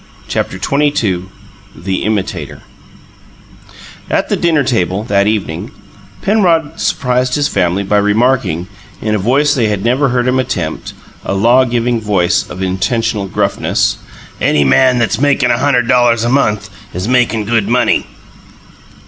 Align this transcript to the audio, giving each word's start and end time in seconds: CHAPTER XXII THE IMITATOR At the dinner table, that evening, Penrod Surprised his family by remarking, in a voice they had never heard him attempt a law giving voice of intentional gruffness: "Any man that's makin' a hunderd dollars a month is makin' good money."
CHAPTER 0.27 0.57
XXII 0.57 1.25
THE 1.75 2.03
IMITATOR 2.03 2.63
At 4.09 4.29
the 4.29 4.35
dinner 4.35 4.63
table, 4.63 5.03
that 5.03 5.27
evening, 5.27 5.69
Penrod 6.23 6.79
Surprised 6.79 7.35
his 7.35 7.47
family 7.47 7.83
by 7.83 7.99
remarking, 7.99 8.65
in 8.99 9.13
a 9.13 9.19
voice 9.19 9.53
they 9.53 9.67
had 9.67 9.85
never 9.85 10.09
heard 10.09 10.27
him 10.27 10.39
attempt 10.39 10.93
a 11.23 11.35
law 11.35 11.65
giving 11.65 12.01
voice 12.01 12.49
of 12.49 12.63
intentional 12.63 13.27
gruffness: 13.27 13.97
"Any 14.41 14.63
man 14.63 14.97
that's 14.97 15.21
makin' 15.21 15.51
a 15.51 15.59
hunderd 15.59 15.87
dollars 15.87 16.23
a 16.23 16.29
month 16.29 16.71
is 16.95 17.07
makin' 17.07 17.45
good 17.45 17.69
money." 17.69 18.07